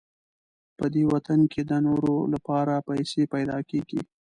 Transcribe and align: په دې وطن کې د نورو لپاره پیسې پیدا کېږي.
په 0.77 0.85
دې 0.93 1.03
وطن 1.13 1.39
کې 1.51 1.61
د 1.69 1.71
نورو 1.87 2.13
لپاره 2.33 2.83
پیسې 2.87 3.21
پیدا 3.33 3.57
کېږي. 3.69 4.01